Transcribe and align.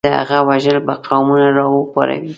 د 0.05 0.07
هغه 0.19 0.37
وژل 0.49 0.77
به 0.85 0.93
قومونه 1.07 1.47
راوپاروي. 1.57 2.29